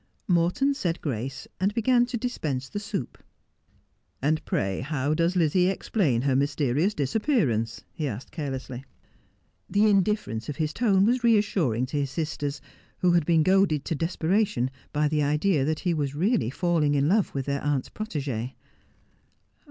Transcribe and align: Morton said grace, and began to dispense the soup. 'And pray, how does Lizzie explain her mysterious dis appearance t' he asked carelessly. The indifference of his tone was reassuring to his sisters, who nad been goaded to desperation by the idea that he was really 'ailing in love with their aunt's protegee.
Morton 0.27 0.73
said 0.73 0.99
grace, 0.99 1.47
and 1.59 1.75
began 1.75 2.07
to 2.07 2.17
dispense 2.17 2.67
the 2.69 2.79
soup. 2.79 3.23
'And 4.19 4.43
pray, 4.45 4.79
how 4.81 5.13
does 5.13 5.35
Lizzie 5.35 5.67
explain 5.67 6.23
her 6.23 6.35
mysterious 6.35 6.95
dis 6.95 7.13
appearance 7.13 7.75
t' 7.75 7.83
he 7.93 8.07
asked 8.07 8.31
carelessly. 8.31 8.83
The 9.69 9.85
indifference 9.85 10.49
of 10.49 10.55
his 10.55 10.73
tone 10.73 11.05
was 11.05 11.23
reassuring 11.23 11.85
to 11.85 11.97
his 11.99 12.09
sisters, 12.09 12.61
who 12.97 13.11
nad 13.13 13.27
been 13.27 13.43
goaded 13.43 13.85
to 13.85 13.93
desperation 13.93 14.71
by 14.91 15.07
the 15.07 15.21
idea 15.21 15.63
that 15.65 15.81
he 15.81 15.93
was 15.93 16.15
really 16.15 16.51
'ailing 16.63 16.95
in 16.95 17.07
love 17.07 17.35
with 17.35 17.45
their 17.45 17.61
aunt's 17.63 17.89
protegee. 17.89 18.55